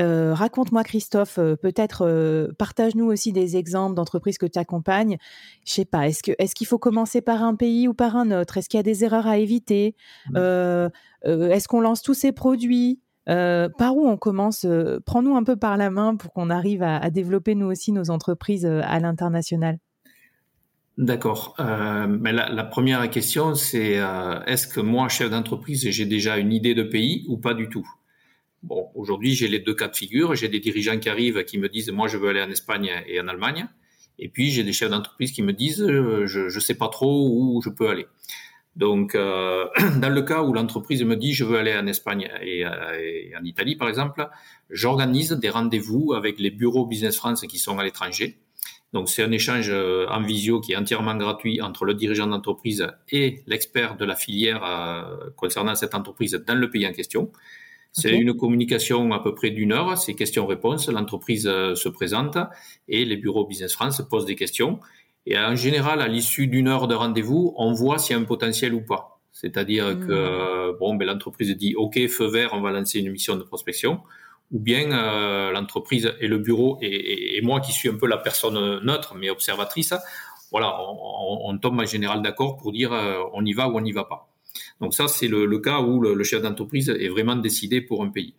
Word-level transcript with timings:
Euh, 0.00 0.34
raconte-moi, 0.34 0.82
Christophe, 0.84 1.38
euh, 1.38 1.56
peut-être 1.56 2.06
euh, 2.06 2.48
partage-nous 2.58 3.06
aussi 3.06 3.32
des 3.32 3.56
exemples 3.56 3.94
d'entreprises 3.94 4.38
que 4.38 4.46
tu 4.46 4.58
accompagnes. 4.58 5.18
Je 5.66 5.72
sais 5.72 5.84
pas, 5.84 6.08
est-ce, 6.08 6.54
qu'il 6.54 6.66
faut 6.66 6.78
commencer 6.78 7.20
par 7.20 7.42
un 7.42 7.54
pays 7.54 7.88
ou 7.88 7.94
par 7.94 8.16
un 8.16 8.30
autre? 8.30 8.56
Est-ce 8.56 8.68
qu'il 8.68 8.78
y 8.78 8.80
a 8.80 8.84
des 8.84 9.04
erreurs 9.04 9.26
à 9.26 9.38
éviter? 9.38 9.94
Mmh. 10.30 10.36
Est-ce 11.24 11.68
qu'on 11.68 11.80
lance 11.80 12.02
tous 12.02 12.14
ces 12.14 12.32
produits? 12.32 13.00
Par 13.26 13.96
où 13.96 14.08
on 14.08 14.16
commence? 14.16 14.66
Prends-nous 15.06 15.36
un 15.36 15.44
peu 15.44 15.56
par 15.56 15.76
la 15.76 15.90
main 15.90 16.16
pour 16.16 16.32
qu'on 16.32 16.50
arrive 16.50 16.82
à, 16.82 17.10
développer 17.10 17.54
nous 17.54 17.66
aussi 17.66 17.92
nos 17.92 18.10
entreprises 18.10 18.66
à 18.66 18.98
l'international. 18.98 19.78
D'accord. 20.98 21.54
mais 22.08 22.32
la, 22.32 22.48
la, 22.48 22.64
première 22.64 23.08
question, 23.10 23.54
c'est 23.54 24.00
est-ce 24.46 24.66
que 24.66 24.80
moi, 24.80 25.08
chef 25.08 25.30
d'entreprise, 25.30 25.88
j'ai 25.90 26.06
déjà 26.06 26.38
une 26.38 26.52
idée 26.52 26.74
de 26.74 26.82
pays 26.82 27.24
ou 27.28 27.36
pas 27.36 27.54
du 27.54 27.68
tout? 27.68 27.86
Bon, 28.62 28.90
aujourd'hui, 28.94 29.34
j'ai 29.34 29.48
les 29.48 29.58
deux 29.58 29.74
cas 29.74 29.88
de 29.88 29.96
figure. 29.96 30.34
J'ai 30.34 30.48
des 30.48 30.60
dirigeants 30.60 30.98
qui 30.98 31.08
arrivent 31.08 31.44
qui 31.44 31.58
me 31.58 31.68
disent, 31.68 31.90
moi, 31.90 32.08
je 32.08 32.16
veux 32.16 32.28
aller 32.28 32.42
en 32.42 32.50
Espagne 32.50 32.90
et 33.06 33.20
en 33.20 33.28
Allemagne. 33.28 33.68
Et 34.18 34.28
puis, 34.28 34.50
j'ai 34.50 34.64
des 34.64 34.72
chefs 34.72 34.90
d'entreprise 34.90 35.32
qui 35.32 35.42
me 35.42 35.52
disent, 35.52 35.82
euh, 35.82 36.26
je 36.26 36.54
ne 36.54 36.60
sais 36.60 36.74
pas 36.74 36.88
trop 36.88 37.28
où 37.30 37.62
je 37.62 37.70
peux 37.70 37.88
aller. 37.88 38.06
Donc, 38.76 39.14
euh, 39.14 39.66
dans 40.00 40.08
le 40.08 40.22
cas 40.22 40.42
où 40.42 40.52
l'entreprise 40.52 41.02
me 41.04 41.16
dit, 41.16 41.32
je 41.32 41.44
veux 41.44 41.58
aller 41.58 41.74
en 41.76 41.86
Espagne 41.86 42.30
et, 42.40 42.64
euh, 42.64 42.70
et 42.98 43.32
en 43.38 43.44
Italie, 43.44 43.76
par 43.76 43.88
exemple, 43.88 44.28
j'organise 44.70 45.32
des 45.32 45.50
rendez-vous 45.50 46.14
avec 46.14 46.38
les 46.38 46.50
bureaux 46.50 46.86
Business 46.86 47.16
France 47.16 47.42
qui 47.42 47.58
sont 47.58 47.78
à 47.78 47.84
l'étranger. 47.84 48.38
Donc, 48.92 49.08
c'est 49.08 49.22
un 49.22 49.30
échange 49.30 49.68
euh, 49.70 50.06
en 50.08 50.20
visio 50.22 50.60
qui 50.60 50.72
est 50.72 50.76
entièrement 50.76 51.14
gratuit 51.16 51.60
entre 51.62 51.84
le 51.84 51.94
dirigeant 51.94 52.26
d'entreprise 52.26 52.86
et 53.10 53.42
l'expert 53.46 53.96
de 53.96 54.04
la 54.04 54.16
filière 54.16 54.62
concernant 55.36 55.74
cette 55.74 55.94
entreprise 55.94 56.32
dans 56.46 56.54
le 56.54 56.70
pays 56.70 56.86
en 56.86 56.92
question. 56.92 57.30
C'est 57.92 58.12
une 58.12 58.34
communication 58.34 59.12
à 59.12 59.20
peu 59.20 59.34
près 59.34 59.50
d'une 59.50 59.72
heure, 59.72 59.98
c'est 59.98 60.14
questions-réponses. 60.14 60.88
L'entreprise 60.88 61.46
euh, 61.48 61.74
se 61.74 61.88
présente 61.88 62.38
et 62.88 63.04
les 63.04 63.16
bureaux 63.16 63.44
Business 63.46 63.72
France 63.72 64.02
posent 64.08 64.26
des 64.26 64.36
questions. 64.36 64.78
Et 65.26 65.38
en 65.38 65.56
général, 65.56 66.00
à 66.00 66.08
l'issue 66.08 66.46
d'une 66.46 66.68
heure 66.68 66.86
de 66.86 66.94
rendez-vous, 66.94 67.52
on 67.56 67.72
voit 67.72 67.98
s'il 67.98 68.16
y 68.16 68.18
a 68.18 68.22
un 68.22 68.24
potentiel 68.24 68.74
ou 68.74 68.80
pas. 68.80 69.20
C'est-à-dire 69.32 69.96
hmm. 69.96 70.06
que 70.06 70.78
bon, 70.78 70.94
ben, 70.94 71.06
l'entreprise 71.06 71.54
dit 71.56 71.74
OK, 71.74 71.98
feu 72.08 72.26
vert, 72.26 72.50
on 72.52 72.60
va 72.60 72.70
lancer 72.70 73.00
une 73.00 73.10
mission 73.10 73.36
de 73.36 73.42
prospection. 73.42 74.00
Ou 74.52 74.58
bien 74.58 74.90
euh, 74.90 75.52
l'entreprise 75.52 76.12
et 76.20 76.26
le 76.26 76.38
bureau 76.38 76.78
et, 76.82 77.36
et, 77.36 77.40
moi 77.40 77.60
qui 77.60 77.70
suis 77.70 77.88
un 77.88 77.94
peu 77.94 78.08
la 78.08 78.16
personne 78.16 78.80
neutre 78.84 79.14
mais 79.14 79.30
observatrice, 79.30 79.94
voilà, 80.50 80.76
on, 80.80 81.48
on 81.48 81.58
tombe 81.58 81.78
en 81.78 81.84
général 81.84 82.20
d'accord 82.22 82.56
pour 82.56 82.72
dire 82.72 82.92
euh, 82.92 83.22
on 83.32 83.44
y 83.44 83.52
va 83.52 83.68
ou 83.68 83.76
on 83.76 83.80
n'y 83.80 83.92
va 83.92 84.04
pas. 84.04 84.29
Donc 84.80 84.94
ça, 84.94 85.08
c'est 85.08 85.28
le, 85.28 85.58
cas 85.58 85.80
où 85.80 86.00
le, 86.00 86.22
chef 86.24 86.42
d'entreprise 86.42 86.88
est 86.88 87.08
vraiment 87.08 87.36
décidé 87.36 87.80
pour 87.80 88.02
un 88.02 88.08
pays. 88.08 88.34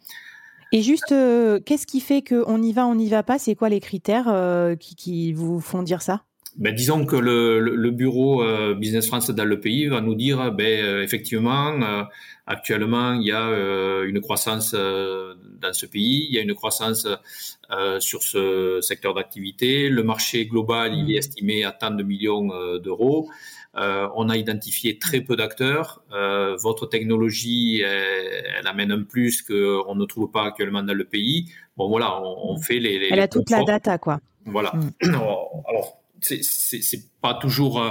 Et 0.71 0.81
juste, 0.81 1.11
euh, 1.11 1.59
qu'est-ce 1.59 1.85
qui 1.85 1.99
fait 1.99 2.21
qu'on 2.21 2.61
y 2.61 2.71
va, 2.71 2.87
on 2.87 2.95
n'y 2.95 3.09
va 3.09 3.23
pas? 3.23 3.37
C'est 3.37 3.55
quoi 3.55 3.67
les 3.67 3.81
critères 3.81 4.29
euh, 4.29 4.75
qui, 4.75 5.33
vous 5.33 5.59
font 5.59 5.83
dire 5.83 6.01
ça? 6.01 6.23
Ben, 6.57 6.73
disons 6.73 7.05
que 7.05 7.15
le, 7.17 7.91
bureau 7.91 8.41
euh, 8.41 8.73
Business 8.73 9.07
France 9.07 9.29
dans 9.29 9.45
le 9.45 9.59
pays 9.59 9.87
va 9.87 9.99
nous 9.99 10.15
dire, 10.15 10.51
ben, 10.51 11.01
effectivement, 11.01 11.77
actuellement, 12.47 13.13
il 13.13 13.27
y 13.27 13.31
a 13.31 14.03
une 14.03 14.21
croissance 14.21 14.73
dans 14.73 15.73
ce 15.73 15.85
pays, 15.85 16.27
il 16.29 16.35
y 16.35 16.39
a 16.39 16.41
une 16.41 16.55
croissance 16.55 17.07
sur 17.99 18.23
ce 18.23 18.79
secteur 18.81 19.13
d'activité, 19.13 19.89
le 19.89 20.03
marché 20.03 20.45
global, 20.45 20.93
il 20.93 21.11
est 21.11 21.15
mmh. 21.15 21.17
estimé 21.17 21.63
à 21.63 21.71
tant 21.71 21.91
de 21.91 22.03
millions 22.03 22.49
d'euros. 22.79 23.29
Euh, 23.77 24.09
on 24.15 24.27
a 24.29 24.35
identifié 24.35 24.99
très 24.99 25.21
peu 25.21 25.35
d'acteurs. 25.35 26.03
Euh, 26.11 26.57
votre 26.57 26.87
technologie, 26.87 27.81
elle, 27.81 28.67
amène 28.67 28.91
un 28.91 29.03
plus 29.03 29.41
qu'on 29.41 29.95
ne 29.95 30.05
trouve 30.05 30.29
pas 30.29 30.45
actuellement 30.45 30.83
dans 30.83 30.93
le 30.93 31.05
pays. 31.05 31.49
Bon, 31.77 31.87
voilà, 31.87 32.21
on, 32.21 32.59
fait 32.59 32.79
les. 32.79 33.07
elle 33.09 33.19
a 33.19 33.27
toute 33.27 33.49
la 33.49 33.63
data, 33.63 33.97
quoi. 33.97 34.19
Voilà. 34.45 34.73
Mm. 34.73 35.15
Alors, 35.15 36.01
c'est 36.19 36.41
pas 37.21 37.33
toujours 37.35 37.81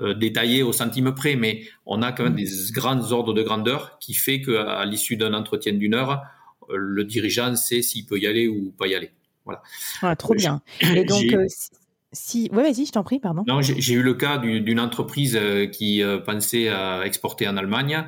euh, 0.00 0.14
détaillé 0.14 0.62
au 0.62 0.72
centime 0.72 1.14
près, 1.14 1.34
mais 1.34 1.62
on 1.86 2.02
a 2.02 2.12
quand 2.12 2.24
même 2.24 2.34
mm. 2.34 2.36
des 2.36 2.72
grands 2.72 3.12
ordres 3.12 3.32
de 3.32 3.42
grandeur 3.42 3.96
qui 4.00 4.12
fait 4.12 4.42
qu'à 4.42 4.84
l'issue 4.84 5.16
d'un 5.16 5.32
entretien 5.32 5.72
d'une 5.72 5.94
heure, 5.94 6.22
le 6.68 7.04
dirigeant 7.04 7.56
sait 7.56 7.80
s'il 7.80 8.04
peut 8.04 8.18
y 8.18 8.26
aller 8.26 8.48
ou 8.48 8.72
pas 8.78 8.86
y 8.86 8.94
aller. 8.94 9.10
Voilà. 9.44 9.62
Ah, 10.02 10.14
trop 10.14 10.34
bien. 10.34 10.60
Et 10.94 11.04
donc, 11.04 11.24
si, 12.12 12.50
ouais, 12.52 12.62
vas-y, 12.62 12.84
je 12.84 12.92
t'en 12.92 13.02
prie, 13.02 13.20
pardon. 13.20 13.42
Non, 13.46 13.62
j'ai 13.62 13.94
eu 13.94 14.02
le 14.02 14.14
cas 14.14 14.36
d'une 14.36 14.80
entreprise 14.80 15.36
euh, 15.40 15.66
qui 15.66 16.02
euh, 16.02 16.18
pensait 16.18 16.68
à 16.68 17.06
exporter 17.06 17.48
en 17.48 17.56
Allemagne. 17.56 18.06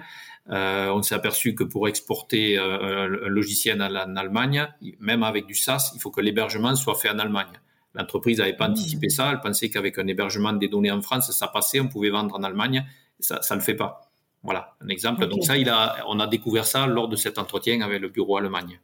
Euh, 0.51 0.93
on 0.93 1.03
s'est 1.03 1.15
aperçu 1.15 1.55
que 1.55 1.65
pour 1.65 1.89
exporter 1.89 2.59
un 2.59 3.07
logiciel 3.07 3.81
en, 3.81 4.17
Allemagne, 4.17 4.69
même 5.01 5.23
avec 5.23 5.47
du 5.47 5.55
SaaS, 5.55 5.93
il 5.95 6.01
faut 6.01 6.11
que 6.11 6.21
l'hébergement 6.21 6.77
soit 6.77 6.97
fait 6.97 7.09
en 7.09 7.19
Allemagne. 7.19 7.53
L'entreprise 7.95 8.39
n'avait 8.39 8.57
pas 8.57 8.69
mmh. 8.69 8.73
anticipé 8.73 9.09
ça. 9.09 9.31
Elle 9.33 9.41
pensait 9.41 9.71
qu'avec 9.71 9.99
un 9.99 10.07
hébergement 10.07 10.53
des 10.53 10.69
données 10.69 10.91
en 10.91 11.01
France, 11.01 11.31
ça 11.31 11.49
passait, 11.49 11.81
on 11.81 11.89
pouvait 11.89 12.11
vendre 12.11 12.35
en 12.35 12.43
Allemagne. 12.43 12.85
Ça, 13.21 13.41
ça 13.41 13.55
ne 13.55 13.61
le 13.61 13.65
fait 13.65 13.75
pas. 13.75 14.11
Voilà, 14.43 14.77
un 14.83 14.89
exemple. 14.89 15.27
Donc 15.29 15.45
ça, 15.45 15.57
il 15.57 15.71
a, 15.71 16.05
on 16.09 16.21
a 16.21 16.27
découvert 16.27 16.67
ça 16.67 16.87
lors 16.87 17.09
de 17.09 17.17
cet 17.17 17.39
entretien 17.39 17.81
avec 17.81 18.03
le 18.03 18.09
bureau 18.09 18.37
Allemagne. 18.37 18.79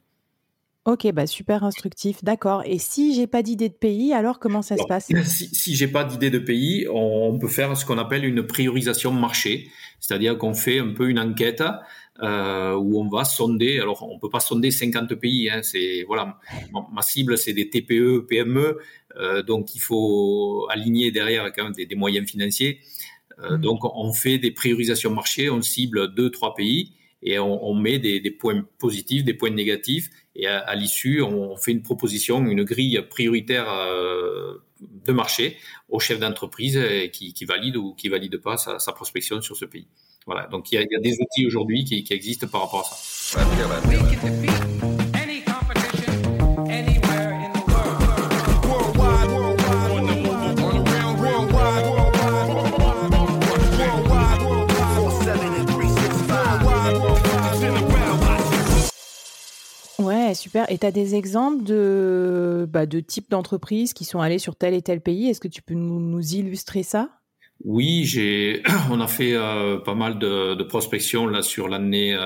Ok, 0.87 1.13
bah 1.13 1.27
super 1.27 1.63
instructif, 1.63 2.25
d'accord. 2.25 2.63
Et 2.65 2.79
si 2.79 3.15
j'ai 3.15 3.27
pas 3.27 3.43
d'idée 3.43 3.69
de 3.69 3.75
pays, 3.75 4.15
alors 4.15 4.39
comment 4.39 4.63
ça 4.63 4.79
se 4.79 4.85
passe? 4.89 5.09
Si, 5.25 5.55
si 5.55 5.77
j'ai 5.77 5.89
pas 5.89 6.05
d'idée 6.05 6.31
de 6.31 6.39
pays, 6.39 6.87
on 6.91 7.39
peut 7.39 7.49
faire 7.49 7.77
ce 7.77 7.85
qu'on 7.85 7.99
appelle 7.99 8.25
une 8.25 8.47
priorisation 8.47 9.13
marché, 9.13 9.69
c'est-à-dire 10.01 10.39
qu'on 10.39 10.55
fait 10.55 10.79
un 10.79 10.95
peu 10.95 11.11
une 11.11 11.19
enquête 11.19 11.63
euh, 12.23 12.75
où 12.77 12.99
on 12.99 13.09
va 13.09 13.25
sonder. 13.25 13.79
Alors, 13.79 14.11
on 14.11 14.19
peut 14.19 14.31
pas 14.31 14.41
sonder 14.41 14.71
50 14.71 15.15
pays. 15.17 15.51
Hein, 15.51 15.61
c'est 15.63 16.05
voilà, 16.07 16.39
ma 16.93 17.03
cible 17.03 17.37
c'est 17.37 17.53
des 17.53 17.69
TPE, 17.69 18.27
PME, 18.27 18.79
euh, 19.17 19.43
donc 19.43 19.75
il 19.75 19.81
faut 19.81 20.67
aligner 20.71 21.11
derrière 21.11 21.53
quand 21.53 21.65
même 21.65 21.75
des, 21.75 21.95
moyens 21.95 22.27
financiers. 22.27 22.81
Euh, 23.39 23.59
mmh. 23.59 23.61
Donc, 23.61 23.81
on 23.85 24.15
fait 24.15 24.39
des 24.39 24.51
priorisations 24.51 25.11
marché, 25.11 25.51
on 25.51 25.61
cible 25.61 26.15
deux, 26.15 26.31
trois 26.31 26.55
pays 26.55 26.95
et 27.23 27.39
on, 27.39 27.67
on 27.69 27.75
met 27.75 27.99
des, 27.99 28.21
des, 28.21 28.31
points 28.31 28.65
positifs, 28.79 29.25
des 29.25 29.35
points 29.35 29.51
négatifs, 29.51 30.09
et 30.35 30.47
à, 30.47 30.59
à 30.59 30.75
l'issue, 30.75 31.23
on 31.23 31.57
fait 31.57 31.73
une 31.73 31.83
proposition, 31.83 32.45
une 32.47 32.65
grille 32.65 33.01
prioritaire 33.11 33.71
euh, 33.71 34.55
de 34.81 35.13
marché 35.13 35.57
au 35.89 36.01
chef 36.01 36.19
d'entreprise 36.19 36.77
euh, 36.77 37.09
qui, 37.09 37.35
qui, 37.35 37.45
valide 37.45 37.77
ou 37.77 37.95
qui 37.95 38.09
valide 38.09 38.39
pas 38.39 38.57
sa, 38.57 38.79
sa, 38.79 38.93
prospection 38.93 39.41
sur 39.43 39.57
ce 39.57 39.65
pays. 39.65 39.87
Voilà, 40.27 40.47
donc 40.47 40.71
il 40.73 40.77
y 40.77 40.79
a, 40.79 40.83
il 40.83 40.89
y 40.91 40.97
a 40.97 41.01
des 41.01 41.19
outils 41.21 41.47
aujourd'hui 41.47 41.85
qui, 41.85 42.05
qui, 42.05 42.13
existent 42.13 42.47
par 42.47 42.63
rapport 42.63 42.81
à 42.81 42.85
ça. 42.85 43.41
Super. 60.41 60.71
Et 60.71 60.79
tu 60.79 60.87
as 60.87 60.91
des 60.91 61.15
exemples 61.15 61.63
de, 61.63 62.67
bah, 62.69 62.87
de 62.87 63.01
types 63.01 63.31
d'entreprises 63.31 63.93
qui 63.93 64.05
sont 64.05 64.21
allées 64.21 64.39
sur 64.39 64.57
tel 64.57 64.75
et 64.75 64.83
tel 64.83 65.01
pays? 65.01 65.29
Est-ce 65.29 65.41
que 65.41 65.49
tu 65.49 65.63
peux 65.63 65.75
nous, 65.75 66.21
illustrer 66.21 66.83
ça? 66.83 67.11
Oui, 67.65 68.05
j'ai, 68.05 68.63
on 68.91 69.01
a 69.01 69.07
fait 69.07 69.35
euh, 69.35 69.79
pas 69.79 69.95
mal 69.95 70.19
de, 70.19 70.55
de, 70.55 70.65
prospection 70.65 71.27
là 71.27 71.43
sur 71.43 71.69
l'année 71.69 72.17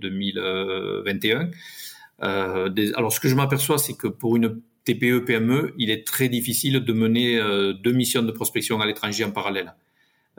2021. 0.00 1.50
alors, 2.20 3.12
ce 3.12 3.20
que 3.20 3.28
je 3.28 3.34
m'aperçois, 3.34 3.78
c'est 3.78 3.96
que 3.96 4.06
pour 4.06 4.36
une 4.36 4.60
TPE 4.84 5.24
PME, 5.26 5.74
il 5.76 5.90
est 5.90 6.06
très 6.06 6.28
difficile 6.28 6.80
de 6.80 6.92
mener 6.92 7.38
deux 7.82 7.92
missions 7.92 8.22
de 8.22 8.32
prospection 8.32 8.80
à 8.80 8.86
l'étranger 8.86 9.24
en 9.24 9.32
parallèle. 9.32 9.74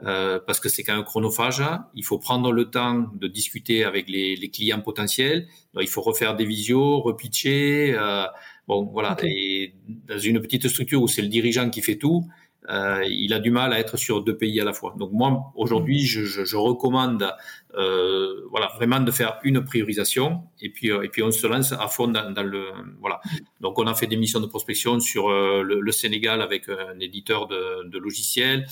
Euh, 0.04 0.40
parce 0.44 0.58
que 0.58 0.68
c'est 0.68 0.82
quand 0.82 0.96
même 0.96 1.04
chronophage. 1.04 1.62
Il 1.94 2.04
faut 2.04 2.18
prendre 2.18 2.50
le 2.52 2.70
temps 2.70 3.06
de 3.14 3.28
discuter 3.28 3.84
avec 3.84 4.08
les, 4.08 4.34
les 4.36 4.50
clients 4.50 4.80
potentiels. 4.80 5.46
Donc, 5.74 5.84
il 5.84 5.88
faut 5.88 6.02
refaire 6.02 6.34
des 6.34 6.44
visios, 6.44 7.00
repitcher. 7.00 7.94
Euh, 7.96 8.26
bon, 8.66 8.84
voilà. 8.86 9.16
Et 9.22 9.74
dans 10.08 10.18
une 10.18 10.40
petite 10.40 10.68
structure 10.68 11.00
où 11.02 11.08
c'est 11.08 11.22
le 11.22 11.28
dirigeant 11.28 11.70
qui 11.70 11.82
fait 11.82 11.96
tout, 11.96 12.26
euh, 12.70 13.04
il 13.08 13.34
a 13.34 13.40
du 13.40 13.50
mal 13.50 13.72
à 13.72 13.80
être 13.80 13.96
sur 13.96 14.22
deux 14.22 14.36
pays 14.36 14.60
à 14.60 14.64
la 14.64 14.72
fois. 14.72 14.94
Donc 14.96 15.10
moi, 15.12 15.52
aujourd'hui, 15.56 16.06
je, 16.06 16.24
je, 16.24 16.44
je, 16.44 16.56
recommande 16.56 17.28
euh, 17.74 18.46
voilà, 18.50 18.70
vraiment 18.76 19.00
de 19.00 19.10
faire 19.10 19.38
une 19.42 19.64
priorisation 19.64 20.44
et 20.60 20.68
puis, 20.68 20.92
euh, 20.92 21.02
et 21.02 21.08
puis 21.08 21.22
on 21.24 21.32
se 21.32 21.46
lance 21.46 21.72
à 21.72 21.88
fond 21.88 22.06
dans, 22.06 22.30
dans, 22.30 22.44
le... 22.44 22.66
Voilà. 23.00 23.20
Donc 23.60 23.78
on 23.78 23.86
a 23.86 23.94
fait 23.94 24.06
des 24.06 24.16
missions 24.16 24.38
de 24.38 24.46
prospection 24.46 25.00
sur 25.00 25.28
euh, 25.28 25.62
le, 25.62 25.80
le, 25.80 25.92
Sénégal 25.92 26.40
avec 26.40 26.68
un 26.68 26.98
éditeur 27.00 27.48
de, 27.48 27.88
de 27.88 27.98
logiciels. 27.98 28.66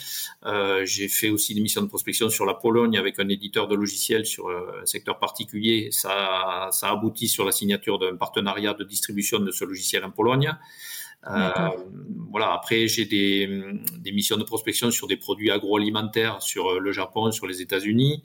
Euh, 0.46 0.84
J'ai 0.84 1.08
fait 1.08 1.30
aussi 1.30 1.54
des 1.54 1.60
missions 1.60 1.82
de 1.82 1.88
prospection 1.88 2.30
sur 2.30 2.46
la 2.46 2.54
Pologne 2.54 2.96
avec 2.96 3.18
un 3.18 3.28
éditeur 3.28 3.66
de 3.66 3.74
logiciels 3.74 4.24
sur 4.24 4.50
un 4.50 4.86
secteur 4.86 5.18
particulier. 5.18 5.88
Ça, 5.90 6.68
ça 6.70 6.90
aboutit 6.90 7.28
sur 7.28 7.44
la 7.44 7.52
signature 7.52 7.98
d'un 7.98 8.16
partenariat 8.16 8.74
de 8.74 8.84
distribution 8.84 9.40
de 9.40 9.50
ce 9.50 9.64
logiciel 9.64 10.04
en 10.04 10.10
Pologne. 10.10 10.52
Euh, 11.28 11.52
voilà. 12.30 12.52
Après, 12.52 12.88
j'ai 12.88 13.04
des, 13.04 13.48
des, 13.98 14.12
missions 14.12 14.36
de 14.36 14.44
prospection 14.44 14.90
sur 14.90 15.06
des 15.06 15.16
produits 15.16 15.50
agroalimentaires 15.50 16.40
sur 16.40 16.68
euh, 16.68 16.78
le 16.78 16.92
Japon, 16.92 17.30
sur 17.30 17.46
les 17.46 17.60
États-Unis. 17.60 18.22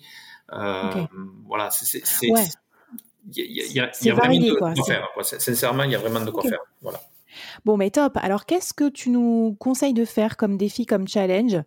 Euh, 0.53 1.05
Voilà, 1.45 1.71
c'est 1.71 2.01
il 3.37 3.73
y 3.73 3.79
a, 3.79 3.91
y 4.01 4.09
a, 4.09 4.13
vraiment 4.13 4.37
de 4.37 4.53
quoi, 4.53 4.73
faire. 4.85 5.09
Quoi. 5.13 5.23
Sincèrement, 5.23 5.83
il 5.83 5.91
y 5.91 5.95
a 5.95 5.97
vraiment 5.97 6.23
de 6.23 6.29
quoi 6.29 6.43
faire. 6.43 6.59
Voilà. 6.81 7.01
Bon, 7.65 7.77
mais 7.77 7.89
top. 7.89 8.17
Alors, 8.17 8.45
qu'est-ce 8.45 8.73
que 8.73 8.89
tu 8.89 9.09
nous 9.09 9.55
conseilles 9.59 9.93
de 9.93 10.05
faire 10.05 10.37
comme 10.37 10.57
défi, 10.57 10.85
comme 10.85 11.07
challenge, 11.07 11.57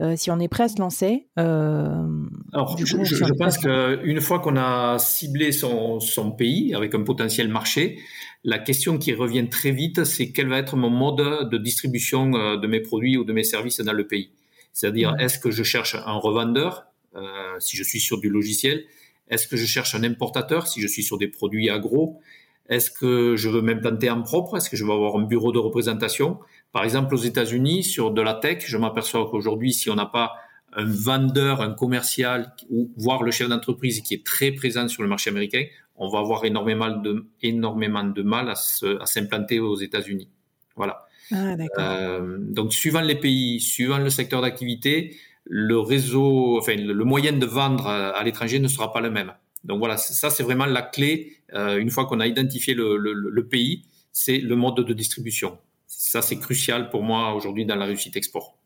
euh, 0.00 0.14
si 0.16 0.30
on 0.30 0.38
est 0.38 0.48
prêt 0.48 0.64
à 0.64 0.68
se 0.68 0.78
lancer 0.78 1.26
euh, 1.38 2.06
Alors, 2.52 2.76
je, 2.78 2.84
je, 2.84 3.32
pense 3.38 3.58
qu'une 3.58 4.20
fois 4.20 4.40
qu'on 4.40 4.56
a 4.56 4.98
ciblé 4.98 5.52
son, 5.52 6.00
son, 6.00 6.32
pays 6.32 6.74
avec 6.74 6.94
un 6.94 7.02
potentiel 7.02 7.48
marché, 7.48 7.98
la 8.44 8.58
question 8.58 8.98
qui 8.98 9.12
revient 9.12 9.48
très 9.48 9.72
vite, 9.72 10.04
c'est 10.04 10.30
quel 10.30 10.48
va 10.48 10.58
être 10.58 10.76
mon 10.76 10.90
mode 10.90 11.48
de 11.50 11.58
distribution 11.58 12.34
euh, 12.34 12.56
de 12.56 12.66
mes 12.66 12.80
produits 12.80 13.16
ou 13.16 13.24
de 13.24 13.32
mes 13.32 13.44
services 13.44 13.80
dans 13.80 13.92
le 13.92 14.06
pays? 14.06 14.30
C'est-à-dire, 14.72 15.16
est-ce 15.18 15.38
que 15.38 15.50
je 15.50 15.62
cherche 15.62 15.94
un 15.94 16.18
revendeur, 16.18 16.84
euh, 17.16 17.58
si 17.60 17.76
je 17.76 17.82
suis 17.82 17.98
sur 17.98 18.20
du 18.20 18.28
logiciel? 18.28 18.84
Est-ce 19.30 19.48
que 19.48 19.56
je 19.56 19.64
cherche 19.64 19.94
un 19.94 20.04
importateur, 20.04 20.66
si 20.66 20.80
je 20.82 20.86
suis 20.86 21.02
sur 21.02 21.18
des 21.18 21.28
produits 21.28 21.70
agro? 21.70 22.20
Est-ce 22.68 22.90
que 22.90 23.36
je 23.36 23.48
veux 23.48 23.62
m'implanter 23.62 24.10
en 24.10 24.22
propre? 24.22 24.56
Est-ce 24.56 24.68
que 24.70 24.76
je 24.76 24.84
veux 24.84 24.92
avoir 24.92 25.16
un 25.16 25.22
bureau 25.22 25.52
de 25.52 25.58
représentation? 25.58 26.38
Par 26.72 26.84
exemple, 26.84 27.14
aux 27.14 27.18
États-Unis, 27.18 27.84
sur 27.84 28.10
de 28.10 28.20
la 28.22 28.34
tech, 28.34 28.64
je 28.66 28.76
m'aperçois 28.76 29.28
qu'aujourd'hui, 29.30 29.72
si 29.72 29.88
on 29.90 29.94
n'a 29.94 30.06
pas 30.06 30.32
un 30.72 30.84
vendeur, 30.84 31.62
un 31.62 31.72
commercial, 31.72 32.52
ou 32.68 32.90
voire 32.96 33.22
le 33.22 33.30
chef 33.30 33.48
d'entreprise 33.48 34.00
qui 34.00 34.14
est 34.14 34.26
très 34.26 34.50
présent 34.50 34.88
sur 34.88 35.02
le 35.02 35.08
marché 35.08 35.30
américain, 35.30 35.64
on 35.96 36.08
va 36.08 36.18
avoir 36.18 36.44
énormément 36.44 36.90
de, 36.90 37.26
énormément 37.40 38.04
de 38.04 38.22
mal 38.22 38.50
à 38.50 39.06
s'implanter 39.06 39.60
aux 39.60 39.76
États-Unis. 39.76 40.28
Voilà. 40.74 41.06
Ah, 41.32 41.56
euh, 41.78 42.36
donc, 42.38 42.72
suivant 42.72 43.00
les 43.00 43.14
pays, 43.14 43.60
suivant 43.60 43.98
le 43.98 44.10
secteur 44.10 44.42
d'activité, 44.42 45.16
le 45.44 45.78
réseau, 45.78 46.58
enfin, 46.58 46.76
le 46.76 47.04
moyen 47.04 47.32
de 47.32 47.46
vendre 47.46 47.86
à 47.86 48.22
l'étranger 48.24 48.58
ne 48.58 48.68
sera 48.68 48.92
pas 48.92 49.00
le 49.00 49.10
même. 49.10 49.32
Donc 49.66 49.78
voilà, 49.80 49.96
ça 49.96 50.30
c'est 50.30 50.42
vraiment 50.42 50.66
la 50.66 50.82
clé. 50.82 51.36
Euh, 51.52 51.78
une 51.78 51.90
fois 51.90 52.06
qu'on 52.06 52.20
a 52.20 52.26
identifié 52.26 52.74
le, 52.74 52.96
le, 52.96 53.12
le 53.12 53.48
pays, 53.48 53.84
c'est 54.12 54.38
le 54.38 54.56
mode 54.56 54.76
de 54.76 54.92
distribution. 54.92 55.58
Ça 55.86 56.22
c'est 56.22 56.38
crucial 56.38 56.88
pour 56.88 57.02
moi 57.02 57.34
aujourd'hui 57.34 57.66
dans 57.66 57.76
la 57.76 57.84
réussite 57.84 58.16
export. 58.16 58.56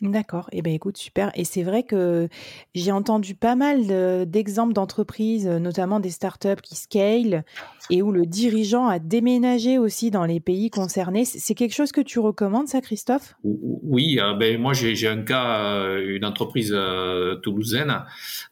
D'accord. 0.00 0.48
Eh 0.52 0.62
ben, 0.62 0.72
écoute, 0.72 0.96
super. 0.96 1.32
Et 1.34 1.44
c'est 1.44 1.64
vrai 1.64 1.82
que 1.82 2.28
j'ai 2.74 2.92
entendu 2.92 3.34
pas 3.34 3.56
mal 3.56 4.28
d'exemples 4.30 4.72
d'entreprises, 4.72 5.48
notamment 5.48 5.98
des 5.98 6.10
startups 6.10 6.62
qui 6.62 6.76
scale 6.76 7.44
et 7.90 8.00
où 8.00 8.12
le 8.12 8.24
dirigeant 8.24 8.86
a 8.86 9.00
déménagé 9.00 9.76
aussi 9.76 10.12
dans 10.12 10.24
les 10.24 10.38
pays 10.38 10.70
concernés. 10.70 11.24
C'est 11.24 11.54
quelque 11.54 11.74
chose 11.74 11.90
que 11.90 12.00
tu 12.00 12.20
recommandes, 12.20 12.68
ça, 12.68 12.80
Christophe? 12.80 13.34
Oui. 13.42 14.18
Euh, 14.20 14.34
ben, 14.34 14.60
moi, 14.60 14.72
j'ai 14.72 15.08
un 15.08 15.22
cas, 15.22 15.64
euh, 15.64 16.16
une 16.16 16.24
entreprise 16.24 16.72
euh, 16.72 17.36
toulousaine. 17.36 18.04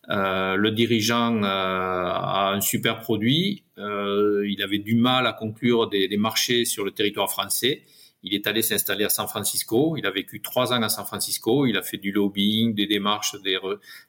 le 0.08 0.70
dirigeant 0.70 1.42
a 1.44 2.52
un 2.54 2.60
super 2.60 2.98
produit. 2.98 3.64
il 3.76 4.60
avait 4.64 4.78
du 4.78 4.96
mal 4.96 5.26
à 5.26 5.32
conclure 5.32 5.88
des 5.88 6.16
marchés 6.16 6.64
sur 6.64 6.84
le 6.84 6.90
territoire 6.90 7.30
français. 7.30 7.82
Il 8.22 8.34
est 8.34 8.46
allé 8.46 8.62
s'installer 8.62 9.04
à 9.04 9.08
San 9.08 9.28
Francisco. 9.28 9.96
Il 9.96 10.06
a 10.06 10.10
vécu 10.10 10.42
trois 10.42 10.72
ans 10.72 10.82
à 10.82 10.88
San 10.88 11.04
Francisco. 11.04 11.66
Il 11.66 11.76
a 11.76 11.82
fait 11.82 11.96
du 11.96 12.12
lobbying, 12.12 12.74
des 12.74 12.86
démarches, 12.86 13.40
des, 13.42 13.58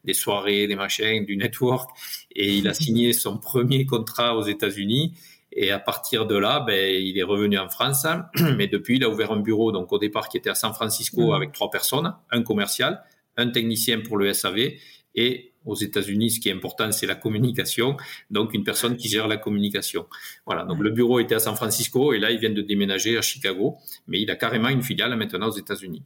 des 0.04 0.14
soirées, 0.14 0.68
des 0.68 0.76
machins, 0.76 1.26
du 1.26 1.38
network. 1.38 1.90
Et 2.36 2.56
il 2.56 2.68
a 2.68 2.74
signé 2.76 3.14
son 3.14 3.38
premier 3.38 3.86
contrat 3.86 4.36
aux 4.36 4.44
États-Unis. 4.44 5.14
Et 5.52 5.72
à 5.72 5.80
partir 5.80 6.26
de 6.26 6.36
là, 6.36 6.60
ben, 6.60 7.02
il 7.02 7.18
est 7.18 7.24
revenu 7.24 7.58
en 7.58 7.70
France. 7.70 8.06
Mais 8.58 8.68
depuis, 8.68 8.98
il 8.98 9.04
a 9.04 9.10
ouvert 9.10 9.32
un 9.32 9.40
bureau, 9.40 9.72
donc 9.72 9.92
au 9.92 10.00
départ, 10.00 10.30
qui 10.30 10.38
était 10.38 10.50
à 10.50 10.56
San 10.56 10.74
Francisco 10.74 11.32
mmh. 11.32 11.34
avec 11.34 11.52
trois 11.52 11.70
personnes, 11.70 12.14
un 12.32 12.42
commercial, 12.44 13.04
un 13.38 13.50
technicien 13.50 14.02
pour 14.02 14.18
le 14.18 14.34
SAV 14.34 14.74
et 15.16 15.54
aux 15.68 15.76
États-Unis, 15.76 16.32
ce 16.32 16.40
qui 16.40 16.50
est 16.50 16.54
important, 16.54 16.92
c'est 16.92 17.06
la 17.06 17.16
communication. 17.16 17.98
Donc, 18.32 18.54
une 18.54 18.64
personne 18.64 18.98
qui 18.98 19.08
gère 19.10 19.28
la 19.28 19.38
communication. 19.38 20.08
Voilà. 20.46 20.64
Donc, 20.64 20.80
le 20.80 20.90
bureau 20.90 21.20
était 21.20 21.36
à 21.36 21.40
San 21.40 21.56
Francisco 21.56 22.14
et 22.14 22.20
là, 22.20 22.32
ils 22.32 22.40
viennent 22.40 22.56
de 22.56 22.62
déménager 22.62 23.18
à 23.18 23.22
Chicago, 23.22 23.78
mais 24.08 24.22
il 24.22 24.32
a 24.32 24.36
carrément 24.36 24.70
une 24.70 24.82
filiale 24.82 25.16
maintenant 25.16 25.48
aux 25.48 25.58
États-Unis. 25.58 26.04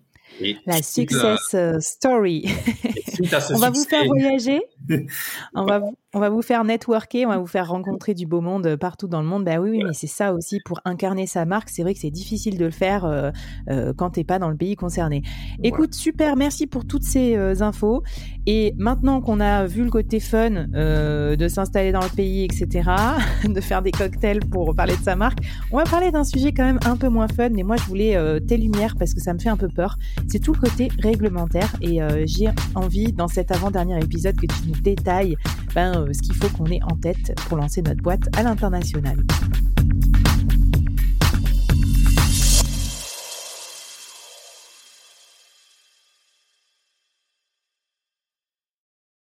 La 0.65 0.81
success 0.81 1.53
euh, 1.53 1.79
story. 1.79 2.45
on 3.51 3.57
va 3.57 3.69
vous 3.69 3.83
faire 3.83 4.05
voyager. 4.05 4.61
on 5.53 5.65
va, 5.65 5.81
on 6.13 6.19
va 6.19 6.29
vous 6.29 6.41
faire 6.41 6.65
networker, 6.65 7.25
on 7.25 7.29
va 7.29 7.37
vous 7.37 7.47
faire 7.47 7.69
rencontrer 7.69 8.13
du 8.13 8.25
beau 8.25 8.41
monde 8.41 8.75
partout 8.75 9.07
dans 9.07 9.21
le 9.21 9.27
monde. 9.27 9.45
Bah 9.45 9.59
oui, 9.59 9.69
oui, 9.69 9.81
mais 9.85 9.93
c'est 9.93 10.07
ça 10.07 10.33
aussi 10.33 10.59
pour 10.65 10.81
incarner 10.83 11.25
sa 11.25 11.45
marque. 11.45 11.69
C'est 11.69 11.83
vrai 11.83 11.93
que 11.93 12.01
c'est 12.01 12.11
difficile 12.11 12.57
de 12.57 12.65
le 12.65 12.71
faire 12.71 13.05
euh, 13.05 13.31
euh, 13.69 13.93
quand 13.95 14.11
t'es 14.11 14.25
pas 14.25 14.37
dans 14.37 14.49
le 14.49 14.57
pays 14.57 14.75
concerné. 14.75 15.23
Écoute, 15.63 15.93
super, 15.93 16.35
merci 16.35 16.67
pour 16.67 16.85
toutes 16.85 17.03
ces 17.03 17.37
euh, 17.37 17.61
infos. 17.61 18.03
Et 18.45 18.73
maintenant 18.77 19.21
qu'on 19.21 19.39
a 19.39 19.65
vu 19.65 19.83
le 19.83 19.91
côté 19.91 20.19
fun 20.19 20.49
de 20.49 21.47
s'installer 21.47 21.91
dans 21.91 22.01
le 22.01 22.09
pays, 22.09 22.43
etc., 22.43 22.89
de 23.45 23.61
faire 23.61 23.81
des 23.81 23.91
cocktails 23.91 24.39
pour 24.39 24.75
parler 24.75 24.97
de 24.97 25.03
sa 25.03 25.15
marque, 25.15 25.39
on 25.71 25.77
va 25.77 25.83
parler 25.83 26.11
d'un 26.11 26.23
sujet 26.23 26.51
quand 26.51 26.65
même 26.65 26.79
un 26.85 26.97
peu 26.97 27.07
moins 27.07 27.27
fun. 27.27 27.49
Mais 27.49 27.63
moi, 27.63 27.77
je 27.77 27.83
voulais 27.83 28.41
tes 28.47 28.57
lumières 28.57 28.95
parce 28.97 29.13
que 29.13 29.21
ça 29.21 29.33
me 29.33 29.39
fait 29.39 29.49
un 29.49 29.57
peu 29.57 29.69
peur. 29.69 29.97
C'est 30.27 30.39
tout 30.39 30.53
le 30.53 30.59
côté 30.59 30.89
réglementaire 30.99 31.75
et 31.81 31.99
j'ai 32.25 32.49
envie 32.75 33.11
dans 33.11 33.27
cet 33.27 33.51
avant-dernier 33.51 33.97
épisode 33.99 34.35
que 34.35 34.45
tu 34.45 34.67
nous 34.67 34.79
détailles 34.81 35.35
ben, 35.73 35.93
euh, 35.95 36.13
ce 36.13 36.21
qu'il 36.21 36.35
faut 36.35 36.49
qu'on 36.49 36.65
ait 36.65 36.81
en 36.83 36.95
tête 36.97 37.33
pour 37.47 37.57
lancer 37.57 37.81
notre 37.81 38.01
boîte 38.01 38.23
à 38.35 38.43
l'international. 38.43 39.17